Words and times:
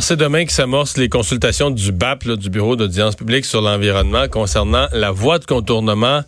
C'est 0.00 0.16
demain 0.16 0.44
que 0.44 0.52
s'amorcent 0.52 0.96
les 0.96 1.08
consultations 1.08 1.70
du 1.70 1.90
BAP, 1.90 2.28
du 2.28 2.50
Bureau 2.50 2.76
d'audience 2.76 3.16
publique 3.16 3.44
sur 3.44 3.60
l'environnement, 3.60 4.28
concernant 4.28 4.86
la 4.92 5.10
voie 5.10 5.40
de 5.40 5.44
contournement 5.44 6.22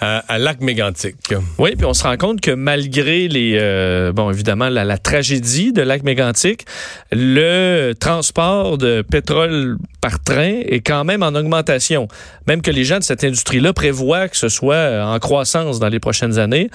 à, 0.00 0.18
à 0.28 0.38
lac 0.38 0.60
mégantic. 0.60 1.16
Oui, 1.58 1.74
puis 1.76 1.86
on 1.86 1.92
se 1.92 2.04
rend 2.04 2.16
compte 2.16 2.40
que 2.40 2.52
malgré 2.52 3.26
les, 3.26 3.58
euh, 3.60 4.12
bon, 4.12 4.30
évidemment, 4.30 4.68
la, 4.68 4.84
la, 4.84 4.96
tragédie 4.96 5.72
de 5.72 5.82
lac 5.82 6.04
mégantic, 6.04 6.66
le 7.10 7.94
transport 7.98 8.78
de 8.78 9.02
pétrole 9.02 9.76
par 10.00 10.22
train 10.22 10.60
est 10.66 10.80
quand 10.80 11.04
même 11.04 11.22
en 11.22 11.34
augmentation. 11.34 12.08
Même 12.46 12.62
que 12.62 12.70
les 12.70 12.84
gens 12.84 12.98
de 12.98 13.02
cette 13.02 13.24
industrie-là 13.24 13.72
prévoient 13.72 14.28
que 14.28 14.36
ce 14.36 14.48
soit 14.48 15.04
en 15.04 15.18
croissance 15.18 15.78
dans 15.78 15.88
les 15.88 16.00
prochaines 16.00 16.38
années, 16.38 16.70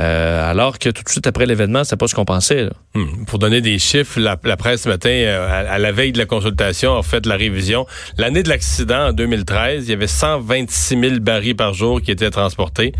euh, 0.00 0.50
alors 0.50 0.78
que 0.78 0.90
tout 0.90 1.02
de 1.02 1.08
suite 1.08 1.26
après 1.26 1.46
l'événement, 1.46 1.84
c'est 1.84 1.96
pas 1.96 2.08
ce 2.08 2.14
qu'on 2.14 2.24
pensait. 2.24 2.68
Hmm. 2.94 3.24
Pour 3.26 3.38
donner 3.38 3.60
des 3.60 3.78
chiffres, 3.78 4.20
la, 4.20 4.36
presse 4.36 4.82
ce 4.82 4.88
matin, 4.88 5.10
euh, 5.10 5.66
à, 5.68 5.78
la 5.78 5.92
veille 5.92 6.12
de 6.12 6.18
la 6.18 6.26
consultation, 6.26 6.96
a 6.98 7.02
fait 7.02 7.26
la 7.26 7.36
révision. 7.36 7.86
L'année 8.18 8.42
de 8.42 8.48
l'accident, 8.48 9.08
en 9.08 9.12
2013, 9.12 9.84
il 9.86 9.90
y 9.90 9.92
avait 9.94 10.06
126 10.06 11.00
000 11.00 11.20
barils 11.20 11.56
par 11.56 11.74
jour 11.74 12.02
qui 12.02 12.10
étaient 12.10 12.30
transportés. 12.30 12.92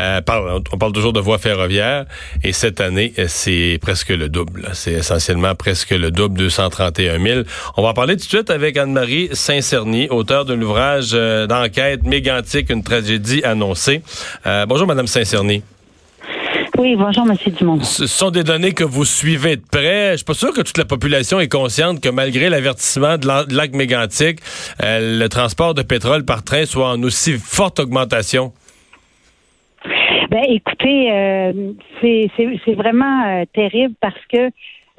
Euh, 0.00 0.20
on 0.72 0.78
parle 0.78 0.92
toujours 0.92 1.12
de 1.12 1.20
voies 1.20 1.38
ferroviaires. 1.38 2.06
Et 2.42 2.52
cette 2.52 2.80
année, 2.80 3.12
c'est 3.28 3.78
presque 3.80 4.10
le 4.10 4.28
double. 4.28 4.70
C'est 4.72 4.92
essentiellement 4.92 5.54
presque 5.54 5.90
le 5.90 6.10
double, 6.10 6.38
231 6.38 7.22
000. 7.22 7.42
On 7.76 7.82
va 7.82 7.90
en 7.90 7.94
parler 7.94 8.16
tout 8.16 8.24
de 8.24 8.28
suite 8.28 8.50
avec 8.50 8.76
Anne-Marie 8.76 9.19
Saint-Cerny, 9.32 10.08
auteur 10.08 10.44
de 10.44 10.54
l'ouvrage 10.54 11.10
euh, 11.12 11.46
d'enquête 11.46 12.04
mégantique, 12.04 12.70
une 12.70 12.82
tragédie 12.82 13.44
annoncée. 13.44 14.02
Euh, 14.46 14.64
bonjour, 14.66 14.86
Madame 14.86 15.06
Saint-Cerny. 15.06 15.62
Oui, 16.78 16.96
bonjour, 16.96 17.26
M. 17.28 17.36
Dumont. 17.58 17.80
Ce 17.82 18.06
sont 18.06 18.30
des 18.30 18.42
données 18.42 18.72
que 18.72 18.84
vous 18.84 19.04
suivez 19.04 19.56
de 19.56 19.62
près. 19.70 20.12
Je 20.12 20.16
suis 20.16 20.24
pas 20.24 20.32
sûr 20.32 20.52
que 20.54 20.62
toute 20.62 20.78
la 20.78 20.86
population 20.86 21.38
est 21.38 21.48
consciente 21.48 22.00
que 22.00 22.08
malgré 22.08 22.48
l'avertissement 22.48 23.18
de 23.18 23.54
lac 23.54 23.74
mégantic, 23.74 24.38
euh, 24.82 25.18
le 25.18 25.28
transport 25.28 25.74
de 25.74 25.82
pétrole 25.82 26.24
par 26.24 26.42
train 26.42 26.64
soit 26.64 26.88
en 26.88 27.02
aussi 27.02 27.34
forte 27.34 27.80
augmentation. 27.80 28.52
Ben, 30.30 30.44
écoutez, 30.48 31.10
euh, 31.12 31.72
c'est 32.00 32.74
vraiment 32.74 33.26
euh, 33.26 33.44
terrible 33.52 33.94
parce 34.00 34.14
que 34.32 34.50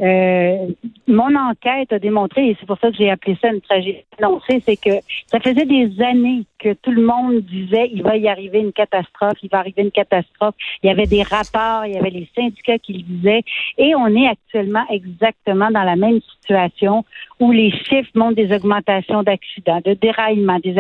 euh, 0.02 0.68
mon 1.08 1.36
enquête 1.36 1.94
a 1.94 2.00
démontré, 2.00 2.50
et 2.50 2.58
c'est 2.60 2.66
pour 2.66 2.80
ça 2.80 2.90
que 2.90 2.98
j'ai 2.98 3.10
appelé 3.10 3.38
ça 3.42 3.50
une 3.50 3.62
tragédie 3.62 4.04
annoncée, 4.20 4.62
c'est 4.66 4.78
que 4.78 4.98
ça 5.28 5.40
faisait 5.40 5.66
des 5.66 6.02
années 6.02 6.44
que 6.60 6.74
tout 6.74 6.92
le 6.92 7.04
monde 7.04 7.42
disait 7.42 7.90
il 7.94 8.04
va 8.04 8.18
y 8.18 8.28
arriver 8.28 8.60
une 8.60 8.74
catastrophe, 8.74 9.38
il 9.44 9.50
va 9.50 9.60
arriver 9.60 9.82
une 9.82 9.92
catastrophe. 9.92 10.56
Il 10.84 10.88
y 10.88 10.90
avait 10.90 11.08
des 11.08 11.24
rapports, 11.24 11.86
il 11.86 11.94
y 11.94 11.98
avait 11.98 12.10
les 12.10 12.30
syndicats 12.36 12.80
qui 12.80 12.94
le 12.94 13.04
disaient, 13.04 13.44
et 13.78 13.96
on 13.96 14.08
est 14.08 14.28
actuellement 14.28 14.86
exactement 14.90 15.70
dans 15.72 15.84
la 15.84 15.96
même 15.96 16.20
situation 16.36 17.04
où 17.40 17.52
les 17.52 17.72
chiffres 17.72 18.12
montrent 18.16 18.36
des 18.36 18.54
augmentations 18.54 19.24
d'accidents, 19.24 19.82
de 19.84 19.94
déraillements, 19.94 20.60
des, 20.60 20.76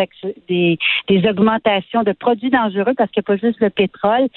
des, 0.47 0.77
des 1.07 1.29
augmentations 1.29 2.03
de 2.03 2.11
produits 2.11 2.49
dangereux 2.49 2.93
parce 2.97 3.09
qu'il 3.11 3.23
n'y 3.27 3.33
a 3.33 3.37
pas 3.37 3.47
juste 3.47 3.59
le 3.59 3.69
pétrole. 3.69 4.27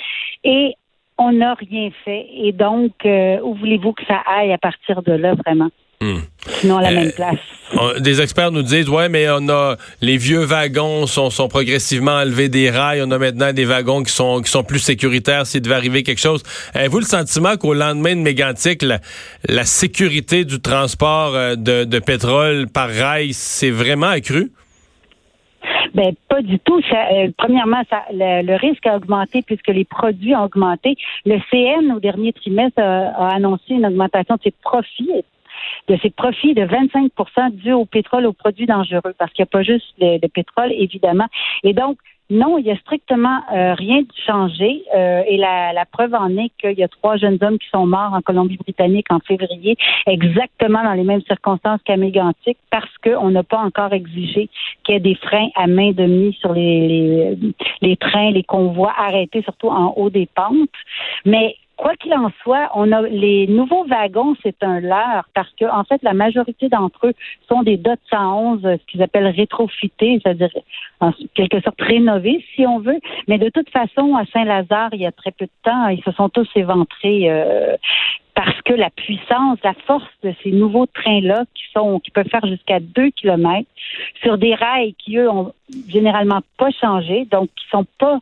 Et 0.42 0.74
on 1.18 1.32
n'a 1.32 1.54
rien 1.54 1.90
fait. 2.04 2.26
Et 2.34 2.52
donc, 2.52 2.92
euh, 3.04 3.38
où 3.42 3.54
voulez-vous 3.54 3.92
que 3.92 4.04
ça 4.06 4.22
aille 4.26 4.52
à 4.52 4.58
partir 4.58 5.02
de 5.02 5.12
là, 5.12 5.34
vraiment? 5.34 5.70
Hmm. 6.00 6.18
Sinon, 6.46 6.78
à 6.78 6.82
la 6.82 6.90
euh, 6.90 6.94
même 6.94 7.12
place. 7.12 7.38
On, 7.78 8.00
des 8.00 8.20
experts 8.20 8.50
nous 8.50 8.62
disent, 8.62 8.88
ouais, 8.88 9.08
mais 9.08 9.26
on 9.30 9.48
a 9.48 9.76
les 10.00 10.16
vieux 10.16 10.40
wagons 10.40 11.06
sont, 11.06 11.30
sont 11.30 11.48
progressivement 11.48 12.16
enlevés 12.16 12.48
des 12.48 12.68
rails. 12.68 13.00
On 13.02 13.10
a 13.10 13.18
maintenant 13.18 13.52
des 13.52 13.64
wagons 13.64 14.02
qui 14.02 14.12
sont 14.12 14.42
qui 14.42 14.50
sont 14.50 14.64
plus 14.64 14.80
sécuritaires 14.80 15.46
s'il 15.46 15.62
devait 15.62 15.76
arriver 15.76 16.02
quelque 16.02 16.20
chose. 16.20 16.42
Avez-vous 16.74 16.98
le 16.98 17.04
sentiment 17.06 17.56
qu'au 17.56 17.74
lendemain 17.74 18.16
de 18.16 18.20
Mégantic, 18.20 18.82
la, 18.82 18.98
la 19.48 19.64
sécurité 19.64 20.44
du 20.44 20.60
transport 20.60 21.34
euh, 21.34 21.54
de, 21.54 21.84
de 21.84 21.98
pétrole 22.00 22.66
par 22.68 22.90
rail 22.90 23.32
s'est 23.32 23.70
vraiment 23.70 24.08
accrue? 24.08 24.50
Ben 25.94 26.14
pas 26.28 26.42
du 26.42 26.58
tout. 26.58 26.80
Ça, 26.90 27.06
euh, 27.12 27.28
premièrement, 27.38 27.82
ça, 27.88 28.02
le, 28.12 28.44
le, 28.44 28.56
risque 28.56 28.86
a 28.86 28.96
augmenté 28.96 29.42
puisque 29.42 29.68
les 29.68 29.84
produits 29.84 30.34
ont 30.34 30.44
augmenté. 30.44 30.96
Le 31.24 31.38
CN 31.50 31.92
au 31.94 32.00
dernier 32.00 32.32
trimestre 32.32 32.80
a, 32.80 33.10
a 33.10 33.34
annoncé 33.34 33.74
une 33.74 33.86
augmentation 33.86 34.34
de 34.34 34.40
ses 34.42 34.50
profits 34.50 35.24
de 35.88 35.96
ses 36.02 36.10
profits 36.10 36.54
de 36.54 36.62
25% 36.62 37.50
dû 37.52 37.72
au 37.72 37.84
pétrole, 37.84 38.26
aux 38.26 38.32
produits 38.32 38.66
dangereux, 38.66 39.14
parce 39.18 39.32
qu'il 39.32 39.42
n'y 39.42 39.48
a 39.48 39.52
pas 39.52 39.62
juste 39.62 39.86
le, 40.00 40.18
le, 40.20 40.28
pétrole, 40.28 40.72
évidemment. 40.72 41.26
Et 41.62 41.72
donc, 41.72 41.98
non, 42.30 42.56
il 42.56 42.64
y 42.64 42.70
a 42.70 42.76
strictement 42.76 43.40
euh, 43.52 43.74
rien 43.74 44.00
de 44.00 44.08
changé. 44.26 44.82
Euh, 44.94 45.22
et 45.26 45.36
la, 45.36 45.72
la, 45.74 45.84
preuve 45.84 46.14
en 46.14 46.30
est 46.38 46.50
qu'il 46.58 46.78
y 46.78 46.82
a 46.82 46.88
trois 46.88 47.16
jeunes 47.16 47.38
hommes 47.42 47.58
qui 47.58 47.68
sont 47.68 47.86
morts 47.86 48.14
en 48.14 48.22
Colombie-Britannique 48.22 49.06
en 49.10 49.20
février, 49.20 49.76
exactement 50.06 50.82
dans 50.82 50.94
les 50.94 51.04
mêmes 51.04 51.20
circonstances 51.22 51.80
qu'à 51.84 51.96
Mégantic, 51.96 52.56
parce 52.70 52.96
qu'on 53.04 53.30
n'a 53.30 53.42
pas 53.42 53.58
encore 53.58 53.92
exigé 53.92 54.48
qu'il 54.84 54.94
y 54.94 54.96
ait 54.96 55.00
des 55.00 55.16
freins 55.16 55.48
à 55.54 55.66
main 55.66 55.92
de 55.92 56.04
mise 56.04 56.34
sur 56.36 56.54
les, 56.54 56.88
les, 56.88 57.38
les 57.82 57.96
trains, 57.96 58.30
les 58.30 58.42
convois 58.42 58.94
arrêtés, 58.96 59.42
surtout 59.42 59.68
en 59.68 59.92
haut 59.96 60.10
des 60.10 60.26
pentes. 60.34 60.70
Mais 61.26 61.56
Quoi 61.76 61.96
qu'il 61.96 62.14
en 62.14 62.30
soit, 62.42 62.70
on 62.74 62.92
a 62.92 63.02
les 63.02 63.46
nouveaux 63.48 63.84
wagons, 63.84 64.36
c'est 64.42 64.62
un 64.62 64.80
leurre 64.80 65.28
parce 65.34 65.50
que 65.58 65.64
en 65.64 65.82
fait, 65.84 66.02
la 66.02 66.14
majorité 66.14 66.68
d'entre 66.68 67.08
eux 67.08 67.14
sont 67.48 67.62
des 67.62 67.76
DOT 67.76 67.96
111, 68.10 68.62
ce 68.62 68.86
qu'ils 68.86 69.02
appellent 69.02 69.26
rétrofités, 69.26 70.20
c'est-à-dire 70.22 70.50
en 71.00 71.12
quelque 71.34 71.60
sorte 71.60 71.80
rénovés, 71.80 72.44
si 72.54 72.66
on 72.66 72.78
veut. 72.78 73.00
Mais 73.26 73.38
de 73.38 73.48
toute 73.48 73.70
façon, 73.70 74.14
à 74.14 74.24
Saint-Lazare, 74.26 74.90
il 74.92 75.00
y 75.00 75.06
a 75.06 75.12
très 75.12 75.32
peu 75.32 75.46
de 75.46 75.50
temps, 75.64 75.88
ils 75.88 76.02
se 76.02 76.12
sont 76.12 76.28
tous 76.28 76.48
éventrés. 76.54 77.30
Euh, 77.30 77.76
parce 78.34 78.60
que 78.62 78.72
la 78.72 78.90
puissance, 78.90 79.58
la 79.62 79.74
force 79.86 80.10
de 80.22 80.34
ces 80.42 80.50
nouveaux 80.50 80.86
trains-là 80.86 81.44
qui 81.54 81.62
sont 81.72 82.00
qui 82.00 82.10
peuvent 82.10 82.28
faire 82.28 82.44
jusqu'à 82.46 82.80
2 82.80 83.10
km 83.10 83.68
sur 84.22 84.38
des 84.38 84.54
rails 84.54 84.94
qui, 84.94 85.18
eux, 85.18 85.30
ont 85.30 85.52
généralement 85.88 86.40
pas 86.58 86.70
changé, 86.70 87.26
donc 87.30 87.48
qui 87.56 87.64
sont 87.70 87.86
pas 87.98 88.18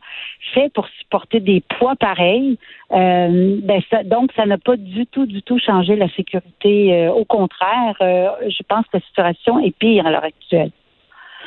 faits 0.53 0.71
pour 0.73 0.87
supporter 0.99 1.39
des 1.39 1.61
poids 1.79 1.95
pareils, 1.95 2.57
euh, 2.91 3.57
ben 3.63 3.81
ça, 3.89 4.03
donc 4.03 4.31
ça 4.35 4.45
n'a 4.45 4.59
pas 4.59 4.77
du 4.77 5.07
tout, 5.07 5.25
du 5.25 5.41
tout 5.41 5.57
changé 5.57 5.95
la 5.95 6.09
sécurité. 6.09 6.93
Euh, 6.93 7.11
au 7.11 7.25
contraire, 7.25 7.95
euh, 8.01 8.27
je 8.47 8.63
pense 8.67 8.85
que 8.85 8.97
la 8.97 9.01
situation 9.01 9.59
est 9.59 9.75
pire 9.75 10.05
à 10.05 10.11
l'heure 10.11 10.23
actuelle. 10.23 10.71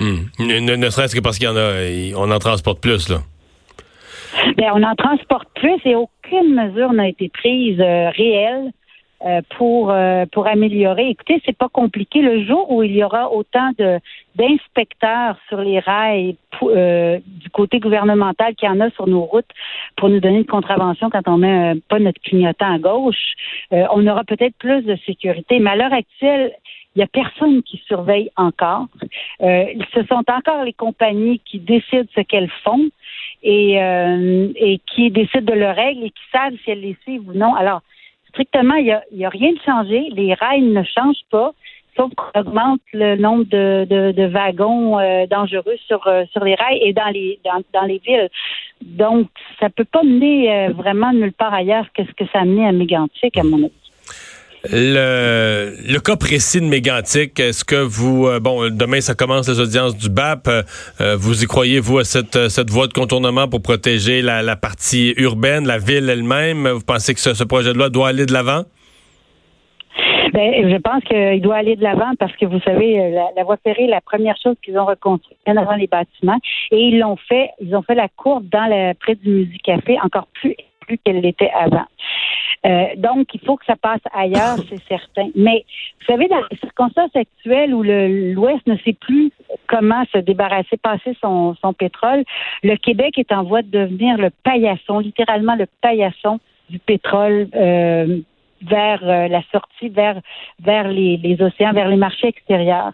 Hmm. 0.01 0.27
Ne, 0.41 0.77
ne 0.77 0.91
serait-ce 0.91 1.15
que 1.15 1.21
parce 1.21 1.39
qu'il 1.39 1.47
y 1.47 1.51
en 1.51 1.57
a, 1.57 2.19
on 2.19 2.31
en 2.31 2.39
transporte 2.39 2.81
plus, 2.81 3.09
là. 3.09 3.19
Bien, 4.55 4.73
on 4.75 4.83
en 4.83 4.95
transporte 4.95 5.49
plus 5.55 5.81
et 5.85 5.97
aucune 5.97 6.55
mesure 6.55 6.93
n'a 6.93 7.09
été 7.09 7.29
prise 7.29 7.81
euh, 7.81 8.11
réelle 8.11 8.71
euh, 9.25 9.41
pour 9.57 9.91
euh, 9.91 10.25
pour 10.31 10.47
améliorer. 10.47 11.09
Écoutez, 11.09 11.43
c'est 11.45 11.57
pas 11.57 11.69
compliqué. 11.69 12.21
Le 12.23 12.45
jour 12.45 12.71
où 12.71 12.83
il 12.83 12.95
y 12.95 13.03
aura 13.03 13.33
autant 13.33 13.71
d'inspecteurs 14.37 15.37
sur 15.49 15.61
les 15.61 15.81
rails 15.81 16.37
du 16.63 17.51
côté 17.51 17.81
gouvernemental 17.81 18.55
qu'il 18.55 18.69
y 18.69 18.73
en 18.73 18.81
a 18.81 18.91
sur 18.91 19.09
nos 19.09 19.23
routes 19.23 19.51
pour 19.97 20.09
nous 20.09 20.21
donner 20.21 20.39
une 20.39 20.47
contravention 20.47 21.11
quand 21.11 21.27
on 21.27 21.39
met 21.39 21.75
pas 21.89 21.99
notre 21.99 22.21
clignotant 22.21 22.73
à 22.73 22.79
gauche, 22.79 23.35
on 23.71 24.07
aura 24.07 24.25
peut-être 24.25 24.57
plus 24.59 24.83
de 24.83 24.97
sécurité. 25.05 25.59
Mais 25.59 25.71
à 25.71 25.77
l'heure 25.77 25.93
actuelle, 25.93 26.53
il 26.97 27.01
n'y 27.01 27.05
a 27.05 27.09
personne 27.09 27.63
qui 27.63 27.77
surveille 27.87 28.31
encore. 28.37 28.87
Euh, 29.43 29.67
ce 29.95 30.03
sont 30.07 30.25
encore 30.29 30.65
les 30.65 30.73
compagnies 30.73 31.41
qui 31.45 31.59
décident 31.59 32.09
ce 32.15 32.23
qu'elles 32.23 32.51
font 32.65 32.89
et, 33.43 33.83
euh, 33.83 34.49
et 34.57 34.81
qui 34.87 35.11
décident 35.11 35.53
de 35.53 35.59
leurs 35.59 35.77
règles 35.77 36.05
et 36.05 36.11
qui 36.11 36.23
savent 36.33 36.55
si 36.65 36.71
elles 36.71 36.81
les 36.81 36.97
suivent 37.03 37.29
ou 37.29 37.35
non. 37.35 37.55
Alors, 37.55 37.83
strictement, 38.31 38.77
il 38.77 38.85
n'y 38.85 38.93
a, 38.93 39.03
y 39.13 39.25
a 39.27 39.29
rien 39.29 39.53
de 39.53 39.61
changé. 39.65 40.09
Les 40.13 40.33
rails 40.33 40.63
ne 40.63 40.83
changent 40.85 41.27
pas. 41.31 41.53
sauf 41.97 42.11
qu'on 42.15 42.41
augmente 42.41 42.81
le 42.93 43.17
nombre 43.17 43.45
de, 43.45 43.87
de, 43.89 44.13
de 44.13 44.27
wagons 44.27 44.99
euh, 44.99 45.27
dangereux 45.27 45.77
sur, 45.87 46.07
euh, 46.07 46.25
sur 46.33 46.45
les 46.45 46.55
rails 46.55 46.79
et 46.83 46.93
dans 46.93 47.09
les, 47.09 47.39
dans, 47.45 47.63
dans 47.73 47.87
les 47.87 47.99
villes. 47.99 48.29
Donc, 48.83 49.29
ça 49.61 49.71
peut 49.71 49.85
pas 49.85 50.03
mener 50.03 50.51
euh, 50.51 50.73
vraiment 50.73 51.13
nulle 51.13 51.33
part 51.33 51.55
ailleurs 51.55 51.87
que 51.95 52.05
ce 52.05 52.13
que 52.13 52.25
ça 52.33 52.41
a 52.41 52.45
mené 52.45 52.67
à 52.67 52.73
Mégantic, 52.73 53.37
à 53.37 53.43
mon 53.43 53.65
avis. 53.65 53.86
Le, 54.65 55.99
cas 55.99 56.17
précis 56.17 56.61
de 56.61 56.67
Mégantic, 56.67 57.39
est-ce 57.39 57.65
que 57.65 57.77
vous, 57.77 58.27
euh, 58.27 58.41
bon, 58.41 58.69
demain 58.71 59.01
ça 59.01 59.15
commence 59.15 59.49
les 59.49 59.61
audiences 59.61 59.97
du 59.97 60.09
BAP, 60.09 60.49
euh, 60.49 60.63
euh, 61.01 61.17
vous 61.17 61.45
y 61.45 61.47
croyez, 61.47 61.81
vous, 61.81 61.99
à 61.99 62.05
cette, 62.05 62.49
cette 62.49 62.71
voie 62.71 62.87
de 62.87 62.93
contournement 62.93 63.49
pour 63.49 63.63
protéger 63.63 64.23
la, 64.23 64.57
partie 64.57 65.15
urbaine, 65.17 65.67
la 65.67 65.79
ville 65.79 66.09
elle-même? 66.09 66.69
Vous 66.69 66.85
pensez 66.85 67.15
que 67.15 67.21
ce, 67.21 67.45
projet 67.45 67.73
de 67.73 67.79
loi 67.79 67.91
doit 67.91 68.09
aller 68.09 68.27
de 68.27 68.33
l'avant? 68.33 68.63
Ben, 70.33 70.71
je 70.71 70.77
pense 70.79 71.03
qu'il 71.05 71.41
doit 71.41 71.57
aller 71.57 71.77
de 71.77 71.83
l'avant 71.83 72.13
parce 72.19 72.35
que 72.37 72.45
vous 72.45 72.61
savez, 72.61 73.15
la, 73.37 73.45
voie 73.45 73.57
ferrée, 73.63 73.87
la 73.87 74.01
première 74.01 74.37
chose 74.43 74.57
qu'ils 74.63 74.79
ont 74.79 74.85
reconstruite 74.85 75.39
avant 75.47 75.77
les 75.77 75.87
bâtiments, 75.87 76.39
et 76.73 76.79
ils 76.79 76.99
l'ont 76.99 77.17
fait, 77.17 77.51
ils 77.61 77.75
ont 77.75 77.83
fait 77.83 77.95
la 77.95 78.09
courbe 78.09 78.49
dans 78.51 78.67
la, 78.67 78.95
près 78.95 79.15
du 79.15 79.31
Musique 79.31 79.63
Café 79.63 79.97
encore 80.03 80.27
plus 80.35 80.57
qu'elle 81.05 81.21
l'était 81.21 81.51
avant. 81.55 81.87
Euh, 82.65 82.87
donc, 82.97 83.35
il 83.35 83.41
faut 83.41 83.57
que 83.57 83.65
ça 83.65 83.77
passe 83.77 84.01
ailleurs, 84.13 84.57
c'est 84.69 84.83
certain. 84.89 85.29
Mais 85.35 85.65
vous 86.01 86.07
savez, 86.07 86.29
dans 86.29 86.41
les 86.51 86.57
circonstances 86.59 87.15
actuelles 87.15 87.75
où 87.75 87.83
l'Ouest 87.83 88.67
ne 88.67 88.77
sait 88.79 88.95
plus 88.95 89.31
comment 89.69 90.05
se 90.13 90.19
débarrasser, 90.19 90.77
passer 90.77 91.17
son, 91.21 91.55
son 91.57 91.73
pétrole, 91.73 92.25
le 92.63 92.77
Québec 92.77 93.19
est 93.19 93.33
en 93.33 93.45
voie 93.45 93.63
de 93.63 93.71
devenir 93.71 94.17
le 94.17 94.31
paillasson, 94.45 95.01
littéralement 95.01 95.55
le 95.55 95.67
paillasson 95.81 96.41
du 96.71 96.79
pétrole 96.79 97.49
euh, 97.55 98.19
vers 98.63 99.01
euh, 99.03 99.29
la 99.29 99.43
sortie, 99.53 99.89
vers 99.89 100.21
vers 100.61 100.89
les, 100.89 101.17
les 101.19 101.41
océans, 101.43 101.73
vers 101.73 101.89
les 101.89 101.97
marchés 101.97 102.29
extérieurs. 102.29 102.93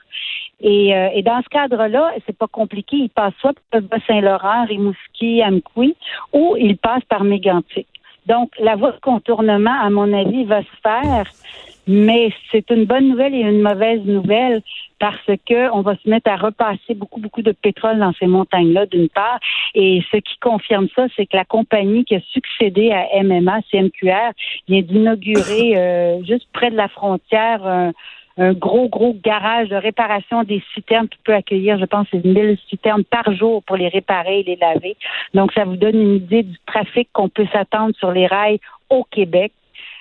Et, 0.60 0.94
euh, 0.94 1.08
et 1.12 1.22
dans 1.22 1.42
ce 1.42 1.48
cadre-là, 1.48 2.12
c'est 2.24 2.36
pas 2.36 2.46
compliqué. 2.46 2.96
Il 2.96 3.10
passe 3.10 3.34
soit 3.40 3.52
par 3.70 3.80
le 3.80 3.86
Bas-Saint-Laurent, 3.88 4.64
Rimouski, 4.66 5.42
Amqui, 5.42 5.96
ou 6.32 6.56
il 6.56 6.76
passe 6.76 7.02
par 7.08 7.24
Mégantic. 7.24 7.88
Donc, 8.26 8.50
la 8.58 8.76
voie 8.76 8.92
de 8.92 9.00
contournement, 9.00 9.74
à 9.80 9.90
mon 9.90 10.12
avis, 10.12 10.44
va 10.44 10.62
se 10.62 10.76
faire, 10.82 11.24
mais 11.86 12.30
c'est 12.50 12.70
une 12.70 12.84
bonne 12.84 13.08
nouvelle 13.08 13.34
et 13.34 13.40
une 13.40 13.62
mauvaise 13.62 14.02
nouvelle 14.04 14.62
parce 15.00 15.26
que 15.26 15.68
on 15.72 15.80
va 15.80 15.96
se 15.96 16.08
mettre 16.08 16.30
à 16.30 16.36
repasser 16.36 16.94
beaucoup, 16.94 17.18
beaucoup 17.18 17.42
de 17.42 17.50
pétrole 17.50 17.98
dans 17.98 18.12
ces 18.12 18.28
montagnes-là, 18.28 18.86
d'une 18.86 19.08
part. 19.08 19.40
Et 19.74 20.00
ce 20.12 20.18
qui 20.18 20.38
confirme 20.40 20.86
ça, 20.94 21.06
c'est 21.16 21.26
que 21.26 21.36
la 21.36 21.44
compagnie 21.44 22.04
qui 22.04 22.14
a 22.14 22.20
succédé 22.32 22.92
à 22.92 23.22
MMA, 23.24 23.62
CMQR, 23.72 24.30
vient 24.68 24.82
d'inaugurer 24.82 25.76
euh, 25.76 26.22
juste 26.22 26.46
près 26.52 26.70
de 26.70 26.76
la 26.76 26.86
frontière 26.86 27.92
un 28.38 28.52
gros, 28.52 28.88
gros 28.88 29.16
garage 29.22 29.68
de 29.68 29.76
réparation 29.76 30.42
des 30.44 30.62
citernes 30.74 31.08
qui 31.08 31.18
peut 31.24 31.34
accueillir, 31.34 31.78
je 31.78 31.84
pense, 31.84 32.06
c'est 32.10 32.24
1000 32.24 32.56
citernes 32.68 33.04
par 33.04 33.34
jour 33.34 33.62
pour 33.64 33.76
les 33.76 33.88
réparer 33.88 34.40
et 34.40 34.42
les 34.42 34.56
laver. 34.56 34.96
Donc, 35.34 35.52
ça 35.52 35.64
vous 35.64 35.76
donne 35.76 36.00
une 36.00 36.16
idée 36.16 36.42
du 36.42 36.56
trafic 36.66 37.08
qu'on 37.12 37.28
peut 37.28 37.46
s'attendre 37.52 37.94
sur 37.98 38.10
les 38.10 38.26
rails 38.26 38.58
au 38.88 39.04
Québec. 39.04 39.52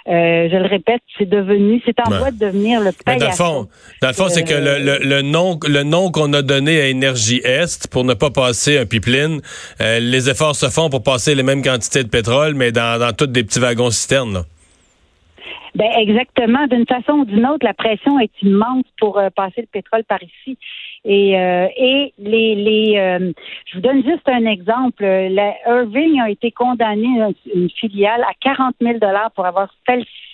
Euh, 0.07 0.49
je 0.51 0.57
le 0.57 0.67
répète, 0.67 1.01
c'est 1.19 1.29
devenu, 1.29 1.79
c'est 1.85 1.99
en 1.99 2.09
voie 2.09 2.31
de 2.31 2.39
devenir 2.39 2.81
le 2.81 2.89
Mais 3.05 3.17
dans 3.17 3.27
le 3.27 3.33
fond, 3.33 3.67
dans 4.01 4.07
le 4.07 4.13
fond, 4.15 4.29
c'est 4.29 4.43
que 4.43 4.53
le, 4.53 4.79
le, 4.79 4.97
le 4.97 5.21
nom, 5.21 5.59
le 5.67 5.83
nom 5.83 6.09
qu'on 6.09 6.33
a 6.33 6.41
donné 6.41 6.81
à 6.81 6.87
Énergie 6.87 7.39
Est 7.43 7.87
pour 7.87 8.03
ne 8.03 8.15
pas 8.15 8.31
passer 8.31 8.79
un 8.79 8.87
pipeline, 8.87 9.41
euh, 9.79 9.99
les 9.99 10.27
efforts 10.27 10.55
se 10.55 10.69
font 10.69 10.89
pour 10.89 11.03
passer 11.03 11.35
les 11.35 11.43
mêmes 11.43 11.61
quantités 11.61 12.03
de 12.03 12.09
pétrole, 12.09 12.55
mais 12.55 12.71
dans, 12.71 12.99
dans 12.99 13.13
toutes 13.13 13.31
des 13.31 13.43
petits 13.43 13.59
wagons 13.59 13.91
citernes. 13.91 14.33
là. 14.33 14.43
Ben 15.75 15.89
exactement. 15.95 16.67
D'une 16.67 16.85
façon 16.85 17.19
ou 17.19 17.25
d'une 17.25 17.45
autre, 17.45 17.65
la 17.65 17.73
pression 17.73 18.19
est 18.19 18.31
immense 18.41 18.83
pour 18.99 19.17
euh, 19.17 19.29
passer 19.29 19.61
le 19.61 19.67
pétrole 19.67 20.03
par 20.03 20.19
ici. 20.21 20.57
Et, 21.05 21.39
euh, 21.39 21.67
et 21.77 22.13
les, 22.19 22.55
les 22.55 22.97
euh, 22.97 23.31
je 23.65 23.75
vous 23.75 23.81
donne 23.81 24.03
juste 24.03 24.27
un 24.27 24.45
exemple. 24.45 25.03
La 25.03 25.55
Irving 25.67 26.19
a 26.21 26.29
été 26.29 26.51
condamné 26.51 27.07
une, 27.07 27.33
une 27.55 27.69
filiale 27.69 28.23
à 28.23 28.33
40 28.41 28.75
000 28.81 28.99
dollars 28.99 29.31
pour 29.31 29.45
avoir 29.45 29.73
falsifié 29.85 30.30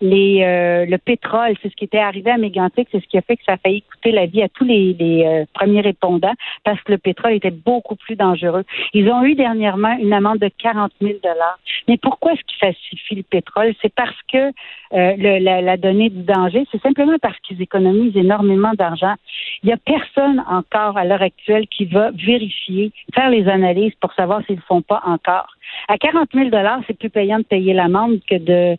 les 0.00 0.42
euh, 0.42 0.86
le 0.86 0.98
pétrole. 0.98 1.54
C'est 1.62 1.70
ce 1.70 1.76
qui 1.76 1.84
était 1.84 1.98
arrivé 1.98 2.30
à 2.30 2.38
Mégantic. 2.38 2.88
C'est 2.90 3.00
ce 3.00 3.06
qui 3.06 3.18
a 3.18 3.22
fait 3.22 3.36
que 3.36 3.44
ça 3.44 3.54
a 3.54 3.56
failli 3.56 3.82
coûter 3.82 4.12
la 4.12 4.26
vie 4.26 4.42
à 4.42 4.48
tous 4.48 4.64
les, 4.64 4.96
euh, 5.00 5.44
premiers 5.52 5.80
répondants 5.80 6.34
parce 6.64 6.80
que 6.82 6.92
le 6.92 6.98
pétrole 6.98 7.32
était 7.32 7.50
beaucoup 7.50 7.96
plus 7.96 8.16
dangereux. 8.16 8.64
Ils 8.94 9.10
ont 9.10 9.24
eu 9.24 9.34
dernièrement 9.34 9.96
une 9.98 10.12
amende 10.12 10.38
de 10.38 10.50
40 10.58 10.92
000 11.00 11.14
dollars. 11.22 11.58
Mais 11.88 11.96
pourquoi 11.96 12.32
est-ce 12.32 12.42
qu'ils 12.46 12.58
falsifient 12.58 13.16
le 13.16 13.22
pétrole? 13.22 13.74
C'est 13.82 13.94
parce 13.94 14.16
que 14.32 14.52
euh, 14.92 15.38
la 15.40 15.76
donnée 15.76 16.10
du 16.10 16.22
danger, 16.22 16.66
c'est 16.70 16.82
simplement 16.82 17.16
parce 17.20 17.38
qu'ils 17.40 17.62
économisent 17.62 18.16
énormément 18.16 18.72
d'argent. 18.74 19.14
Il 19.62 19.66
n'y 19.66 19.72
a 19.72 19.76
personne 19.76 20.42
encore 20.48 20.96
à 20.96 21.04
l'heure 21.04 21.22
actuelle 21.22 21.66
qui 21.68 21.84
va 21.84 22.10
vérifier, 22.10 22.92
faire 23.14 23.30
les 23.30 23.48
analyses 23.48 23.94
pour 24.00 24.12
savoir 24.14 24.40
s'ils 24.46 24.56
ne 24.56 24.60
le 24.60 24.66
font 24.66 24.82
pas 24.82 25.02
encore. 25.04 25.54
À 25.88 25.98
40 25.98 26.30
000 26.34 26.50
c'est 26.86 26.98
plus 26.98 27.10
payant 27.10 27.38
de 27.38 27.44
payer 27.44 27.74
l'amende 27.74 28.20
que 28.28 28.36
de 28.36 28.76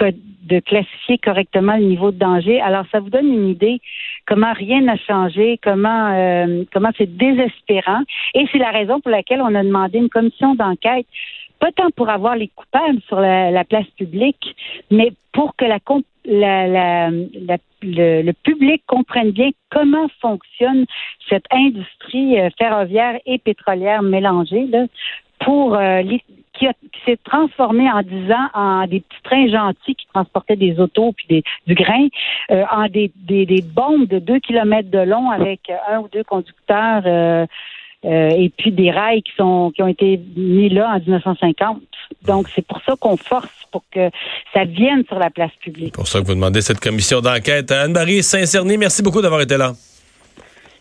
de 0.00 0.60
classifier 0.60 1.18
correctement 1.18 1.76
le 1.76 1.84
niveau 1.84 2.10
de 2.10 2.18
danger. 2.18 2.60
Alors, 2.60 2.84
ça 2.90 3.00
vous 3.00 3.10
donne 3.10 3.32
une 3.32 3.48
idée 3.48 3.80
comment 4.26 4.52
rien 4.52 4.82
n'a 4.82 4.96
changé, 4.96 5.58
comment 5.62 6.12
euh, 6.12 6.64
comment 6.72 6.90
c'est 6.98 7.16
désespérant. 7.16 8.02
Et 8.34 8.46
c'est 8.50 8.58
la 8.58 8.70
raison 8.70 9.00
pour 9.00 9.10
laquelle 9.10 9.40
on 9.40 9.54
a 9.54 9.62
demandé 9.62 9.98
une 9.98 10.10
commission 10.10 10.54
d'enquête 10.54 11.06
pas 11.60 11.70
tant 11.72 11.90
pour 11.96 12.10
avoir 12.10 12.36
les 12.36 12.48
coupables 12.48 13.00
sur 13.08 13.20
la, 13.20 13.50
la 13.50 13.64
place 13.64 13.86
publique, 13.96 14.54
mais 14.90 15.12
pour 15.32 15.56
que 15.56 15.64
le, 16.24 18.32
public 18.32 18.82
comprenne 18.86 19.30
bien 19.30 19.50
comment 19.70 20.08
fonctionne 20.20 20.84
cette 21.28 21.46
industrie 21.50 22.38
euh, 22.38 22.50
ferroviaire 22.58 23.18
et 23.24 23.38
pétrolière 23.38 24.02
mélangée, 24.02 24.68
pour 25.40 25.74
euh, 25.74 26.02
qui, 26.58 26.66
s'est 27.04 27.18
transformée 27.24 27.90
en 27.90 28.02
dix 28.02 28.30
ans 28.32 28.48
en 28.54 28.86
des 28.86 29.00
petits 29.00 29.22
trains 29.22 29.48
gentils 29.48 29.94
qui 29.94 30.06
transportaient 30.12 30.56
des 30.56 30.78
autos 30.78 31.12
puis 31.12 31.26
des, 31.28 31.42
du 31.66 31.74
grain, 31.74 32.06
euh, 32.50 32.64
en 32.70 32.86
des, 32.86 33.12
des, 33.16 33.46
des 33.46 33.62
bombes 33.62 34.06
de 34.06 34.18
deux 34.18 34.38
kilomètres 34.40 34.90
de 34.90 34.98
long 34.98 35.30
avec 35.30 35.70
un 35.88 36.00
ou 36.00 36.08
deux 36.12 36.24
conducteurs. 36.24 37.02
euh, 37.06 37.46
euh, 38.04 38.28
et 38.28 38.50
puis 38.50 38.70
des 38.70 38.90
rails 38.90 39.22
qui 39.22 39.32
sont 39.34 39.72
qui 39.74 39.82
ont 39.82 39.88
été 39.88 40.20
mis 40.36 40.68
là 40.68 40.94
en 40.94 40.98
1950. 40.98 41.80
Donc 42.26 42.48
c'est 42.54 42.66
pour 42.66 42.78
ça 42.82 42.96
qu'on 43.00 43.16
force 43.16 43.48
pour 43.72 43.82
que 43.90 44.10
ça 44.52 44.64
vienne 44.64 45.04
sur 45.08 45.18
la 45.18 45.30
place 45.30 45.52
publique. 45.60 45.94
C'est 45.94 46.00
pour 46.00 46.08
ça 46.08 46.20
que 46.20 46.26
vous 46.26 46.34
demandez 46.34 46.60
cette 46.60 46.80
commission 46.80 47.22
d'enquête. 47.22 47.72
Anne-Marie 47.72 48.22
Saint-Cerny, 48.22 48.76
merci 48.76 49.02
beaucoup 49.02 49.22
d'avoir 49.22 49.40
été 49.40 49.56
là. 49.56 49.72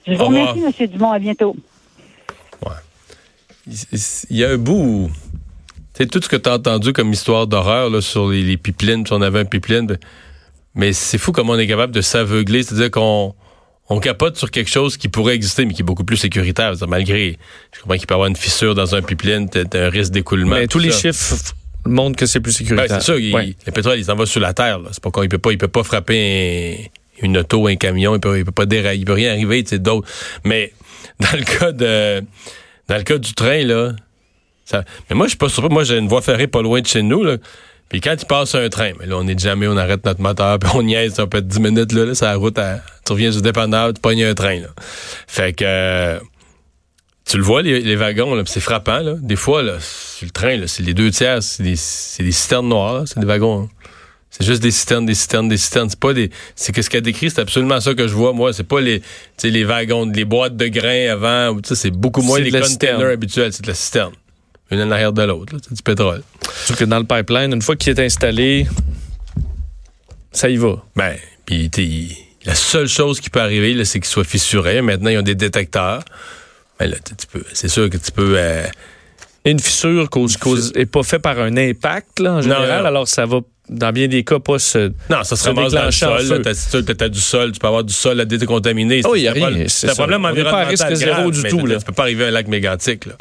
Je 0.06 0.16
vous 0.16 0.26
remercie, 0.26 0.62
M. 0.66 0.88
Dumont. 0.88 1.12
À 1.12 1.20
bientôt. 1.20 1.56
Il 3.66 3.74
il 4.30 4.38
y 4.38 4.44
a 4.44 4.50
un 4.50 4.58
bout 4.58 5.10
sais, 5.96 6.06
tout 6.08 6.22
ce 6.22 6.30
que 6.30 6.36
tu 6.36 6.50
as 6.50 6.54
entendu 6.54 6.94
comme 6.94 7.12
histoire 7.14 7.48
d'horreur 7.48 7.90
là, 7.90 8.02
sur 8.02 8.30
les, 8.30 8.44
les 8.44 8.58
pipelines, 8.58 9.06
si 9.06 9.14
on 9.14 9.22
avait 9.22 9.40
un 9.40 9.46
pipeline, 9.46 9.86
ben, 9.88 9.98
mais 10.76 10.94
c'est 10.94 11.18
fou 11.18 11.32
comment 11.32 11.54
on 11.54 11.60
est 11.60 11.68
capable 11.68 11.94
de 11.94 12.02
s'aveugler, 12.02 12.64
c'est-à-dire 12.64 12.90
qu'on 12.92 13.36
on 13.90 14.00
capote 14.00 14.38
sur 14.38 14.50
quelque 14.50 14.70
chose 14.70 14.98
qui 14.98 15.08
pourrait 15.10 15.36
exister, 15.36 15.66
mais 15.66 15.74
qui 15.74 15.82
est 15.82 15.86
beaucoup 15.86 16.04
plus 16.06 16.18
sécuritaire. 16.18 16.74
Malgré, 16.88 17.38
je 17.74 17.82
comprends 17.82 17.98
qu'il 17.98 18.08
peut 18.08 18.14
y 18.14 18.16
avoir 18.16 18.28
une 18.28 18.36
fissure 18.36 18.74
dans 18.76 18.96
un 18.96 19.02
pipeline, 19.02 19.48
un 19.74 19.90
risque 19.90 20.12
d'écoulement. 20.12 20.56
Mais 20.56 20.68
tous 20.68 20.80
les 20.80 20.92
ça. 20.92 21.12
chiffres 21.12 21.36
montrent 21.86 22.16
que 22.16 22.26
c'est 22.26 22.40
plus 22.40 22.54
Ben, 22.54 22.58
sécuritaire. 22.66 23.02
c'est 23.02 23.06
sûr, 23.06 23.20
il- 23.20 23.36
Ouais. 23.36 23.54
le 23.66 23.72
pétrole, 23.72 24.00
il 24.00 24.06
s'en 24.06 24.16
va 24.16 24.26
sur 24.26 24.40
la 24.40 24.54
terre. 24.54 24.80
là. 24.80 24.90
C'est 24.94 25.04
pas 25.04 25.12
qu'on- 25.12 25.22
il 25.24 25.30
peut 25.30 25.38
pas, 25.38 25.52
il 25.52 25.58
peut 25.58 25.68
pas 25.68 25.84
frapper 25.84 26.90
un- 27.22 27.26
une 27.26 27.38
auto, 27.38 27.68
un 27.68 27.76
camion, 27.76 28.16
il 28.16 28.20
peut, 28.22 28.40
il 28.40 28.46
peut 28.46 28.52
pas 28.52 28.66
dérailler, 28.66 29.02
il 29.02 29.06
peut 29.06 29.14
rien 29.14 29.32
arriver, 29.32 29.62
tu 29.64 29.72
sais, 29.72 29.80
d'autres. 29.80 30.08
Mais 30.46 30.72
dans 31.20 31.38
le 31.38 31.44
cas 31.44 31.72
de, 31.74 32.24
dans 32.88 32.98
le 32.98 33.04
cas 33.04 33.18
du 33.18 33.34
train 33.34 33.64
là, 33.64 33.92
ça, 34.66 34.84
mais 35.10 35.16
moi 35.16 35.26
je 35.28 35.32
suis 35.32 35.38
pas 35.38 35.50
surpris. 35.50 35.74
Moi 35.74 35.84
j'ai 35.84 35.98
une 35.98 36.08
voie 36.08 36.22
ferrée 36.22 36.48
pas 36.48 36.62
loin 36.62 36.82
de 36.82 36.88
chez 36.88 37.02
nous 37.02 37.24
là. 37.24 37.38
Puis 37.90 38.02
quand 38.02 38.16
il 38.20 38.26
passe 38.26 38.56
un 38.56 38.70
train, 38.70 38.92
mais 39.00 39.06
là 39.06 39.18
on 39.18 39.28
est 39.28 39.40
jamais, 39.40 39.68
on 39.68 39.78
arrête 39.78 40.04
notre 40.06 40.22
moteur, 40.22 40.58
puis 40.60 40.70
on 40.74 40.84
niaise, 40.84 41.14
ça 41.16 41.28
peut 41.28 41.38
être 41.40 41.48
10 41.48 41.60
minutes 41.60 41.92
là, 41.92 42.06
là, 42.06 42.16
sur 42.16 42.26
la 42.26 42.36
route, 42.36 42.58
à- 42.58 42.80
tu 43.06 43.12
reviens 43.14 43.30
du 43.30 43.42
dépanneur, 43.42 43.94
tu 43.94 44.02
pognes 44.02 44.24
un 44.24 44.34
train 44.34 44.60
là. 44.62 44.70
Fait 45.28 45.54
que 45.54 45.64
euh, 45.68 46.20
tu 47.26 47.38
le 47.38 47.44
vois, 47.44 47.62
les, 47.62 47.80
les 47.82 47.96
wagons, 47.96 48.42
c'est 48.46 48.60
frappant. 48.60 49.00
Là. 49.00 49.14
Des 49.22 49.38
fois, 49.38 49.64
là, 49.64 49.78
sur 49.80 50.26
le 50.26 50.32
train, 50.32 50.60
c'est 50.68 50.84
les 50.84 50.94
deux 50.94 51.10
tiers, 51.10 51.42
c'est 51.42 51.64
des, 51.64 51.76
c'est 51.78 52.22
des 52.24 52.34
citernes 52.34 52.68
noires, 52.68 52.94
là, 52.96 53.04
c'est 53.06 53.18
des 53.20 53.26
wagons. 53.26 53.64
hein. 53.64 53.70
C'est 54.30 54.46
juste 54.46 54.62
des 54.64 54.72
citernes, 54.72 55.06
des 55.06 55.14
citernes, 55.14 55.48
des 55.48 55.56
citernes. 55.58 55.90
C'est 55.90 56.00
pas 56.00 56.12
des. 56.14 56.32
C'est 56.56 56.74
que 56.74 56.82
ce 56.82 56.90
qu'elle 56.90 57.04
décrit, 57.04 57.30
c'est 57.30 57.40
absolument 57.40 57.80
ça 57.80 57.94
que 57.94 58.08
je 58.08 58.14
vois, 58.16 58.34
moi. 58.34 58.52
C'est 58.52 58.64
pas 58.64 58.82
les, 58.82 59.02
les 59.44 59.64
wagons, 59.64 60.10
les 60.12 60.26
boîtes 60.26 60.58
de 60.58 60.68
grains 60.68 61.12
avant. 61.12 61.56
C'est 61.64 61.92
beaucoup 61.92 62.22
moins 62.24 62.40
les 62.40 62.50
containers 62.98 63.12
habituels. 63.14 63.54
C'est 63.54 63.62
de 63.62 63.68
la 63.68 63.76
citerne 63.76 64.12
une 64.74 64.82
en 64.82 64.92
arrière 64.92 65.14
de 65.14 65.24
l'autre, 65.24 65.56
c'est 65.62 65.74
du 65.74 65.82
pétrole. 65.82 66.24
Sauf 66.66 66.78
que 66.78 66.86
dans 66.86 67.00
le 67.00 67.06
pipeline, 67.06 67.54
une 67.54 67.62
fois 67.62 67.76
qu'il 67.76 67.98
est 67.98 68.04
installé, 68.04 68.68
ça 70.32 70.50
y 70.50 70.58
va. 70.58 70.84
Ben, 70.96 71.16
puis 71.46 72.18
la 72.46 72.56
seule 72.56 72.88
chose 72.88 73.20
qui 73.20 73.30
peut 73.30 73.42
arriver, 73.42 73.84
c'est 73.86 74.00
qu'il 74.00 74.10
soit 74.10 74.24
fissuré. 74.24 74.82
Maintenant, 74.82 75.10
ils 75.10 75.18
ont 75.18 75.24
des 75.24 75.36
détecteurs. 75.36 76.04
Ben 76.80 76.92
tu 77.18 77.28
peux, 77.28 77.46
c'est 77.54 77.70
sûr 77.70 77.90
que 77.90 77.98
tu 77.98 78.12
peux. 78.12 78.36
Euh, 78.38 78.66
une 79.46 79.60
fissure 79.60 80.10
cause, 80.10 80.38
cause 80.38 80.72
est 80.76 80.86
pas 80.86 81.04
faite 81.04 81.22
par 81.22 81.40
un 81.40 81.56
impact 81.58 82.20
là, 82.20 82.36
en 82.36 82.42
général, 82.42 82.86
alors 82.86 83.08
ça 83.08 83.26
va 83.26 83.42
dans 83.70 83.92
bien 83.92 84.08
des 84.08 84.24
cas 84.24 84.40
pas 84.40 84.60
se 84.60 84.92
Non, 85.10 85.24
ça 85.24 85.36
se, 85.36 85.44
se 85.44 85.50
dans 85.50 85.86
le 85.86 85.92
sol, 85.92 86.86
tu 86.86 87.10
du 87.10 87.20
sol, 87.20 87.52
tu 87.52 87.60
peux 87.60 87.68
avoir 87.68 87.84
du 87.84 87.94
sol 87.94 88.20
à 88.20 88.26
décontaminer. 88.26 89.02
Ah 89.04 89.10
oh, 89.12 89.16
il 89.16 89.24
y 89.24 89.28
a 89.28 89.34
rien, 89.34 89.66
c'est 89.68 89.90
un 89.90 89.96
problème 89.96 90.26
environnemental 90.26 90.52
pas 90.52 90.66
à 90.66 90.70
risque 90.70 90.94
zéro 90.94 91.32
du 91.32 91.44
tout 91.44 91.66
là. 91.66 91.78
Tu 91.78 91.86
peux 91.86 91.94
pas 91.94 92.04
arriver 92.04 92.26
à 92.26 92.28
un 92.28 92.32
lac 92.32 92.48
mégantique 92.48 93.06
là. 93.06 93.14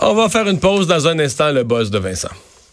On 0.00 0.14
va 0.14 0.28
faire 0.28 0.46
une 0.48 0.60
pause 0.60 0.86
dans 0.86 1.08
un 1.08 1.18
instant, 1.18 1.50
le 1.50 1.64
boss 1.64 1.90
de 1.90 1.98
Vincent. 1.98 2.30